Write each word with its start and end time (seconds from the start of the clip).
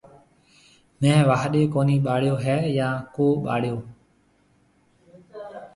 ميه 0.99 1.17
واهڏيَ 1.29 1.61
ڪوني 1.73 1.97
ٻاݪيو 2.05 2.35
هيَ 2.45 2.57
يا 2.77 2.89
ڪو 3.15 3.25
ٻاݪيو۔ 3.45 3.77